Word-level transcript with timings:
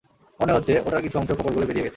মনে 0.39 0.53
হচ্ছে, 0.53 0.73
ওটার 0.85 1.01
কিছু 1.01 1.19
অংশ 1.19 1.29
ফোকর 1.31 1.53
গলে 1.53 1.65
বেরিয়ে 1.65 1.85
গেছে। 1.85 1.89